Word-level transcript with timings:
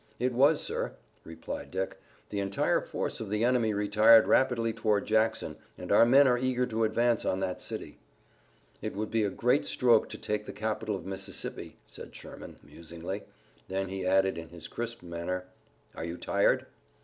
"It 0.17 0.33
was, 0.33 0.59
sir," 0.63 0.93
replied 1.23 1.69
Dick. 1.69 2.01
"The 2.29 2.39
entire 2.39 2.81
force 2.81 3.19
of 3.19 3.29
the 3.29 3.43
enemy 3.43 3.71
retired 3.71 4.25
rapidly 4.27 4.73
toward 4.73 5.05
Jackson, 5.05 5.57
and 5.77 5.91
our 5.91 6.07
men 6.07 6.27
are 6.27 6.39
eager 6.39 6.65
to 6.65 6.85
advance 6.85 7.23
on 7.23 7.39
that 7.41 7.61
city." 7.61 7.99
"It 8.81 8.95
would 8.95 9.11
be 9.11 9.23
a 9.23 9.29
great 9.29 9.67
stroke 9.67 10.09
to 10.09 10.17
take 10.17 10.47
the 10.47 10.53
capital 10.53 10.95
of 10.95 11.05
Mississippi," 11.05 11.77
said 11.85 12.15
Sherman 12.15 12.57
musingly. 12.63 13.25
Then 13.67 13.89
he 13.89 14.03
added 14.03 14.39
in 14.39 14.49
his 14.49 14.67
crisp 14.67 15.03
manner: 15.03 15.45
"Are 15.93 16.03
you 16.05 16.17
tired?" 16.17 16.65